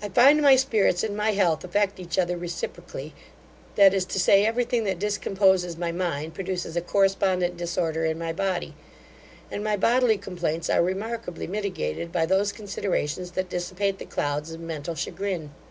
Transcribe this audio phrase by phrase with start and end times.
[0.00, 3.12] I find my spirits and my health affect each other reciprocally
[3.74, 8.18] that is to say, every thing that discomposes my mind, produces a correspondent disorder in
[8.18, 8.74] my body;
[9.50, 14.60] and my bodily complaints are remarkably mitigated by those considerations that dissipate the clouds of
[14.62, 15.50] mental chagrin.